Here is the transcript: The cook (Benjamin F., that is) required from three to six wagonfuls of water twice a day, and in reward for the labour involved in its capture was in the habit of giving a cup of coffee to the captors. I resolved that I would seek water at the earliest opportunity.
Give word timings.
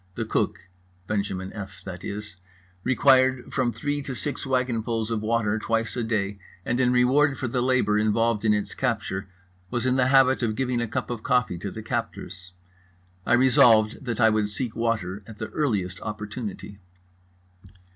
The 0.15 0.25
cook 0.25 0.67
(Benjamin 1.05 1.53
F., 1.53 1.83
that 1.83 2.03
is) 2.03 2.35
required 2.83 3.53
from 3.53 3.71
three 3.71 4.01
to 4.01 4.15
six 4.15 4.47
wagonfuls 4.47 5.11
of 5.11 5.21
water 5.21 5.59
twice 5.59 5.95
a 5.95 6.01
day, 6.03 6.39
and 6.65 6.79
in 6.79 6.91
reward 6.91 7.37
for 7.37 7.47
the 7.47 7.61
labour 7.61 7.99
involved 7.99 8.43
in 8.43 8.51
its 8.51 8.73
capture 8.73 9.27
was 9.69 9.85
in 9.85 9.93
the 9.93 10.07
habit 10.07 10.41
of 10.41 10.55
giving 10.55 10.81
a 10.81 10.87
cup 10.87 11.11
of 11.11 11.21
coffee 11.21 11.59
to 11.59 11.69
the 11.69 11.83
captors. 11.83 12.51
I 13.27 13.33
resolved 13.33 14.03
that 14.05 14.19
I 14.19 14.31
would 14.31 14.49
seek 14.49 14.75
water 14.75 15.21
at 15.27 15.37
the 15.37 15.49
earliest 15.49 16.01
opportunity. 16.01 16.79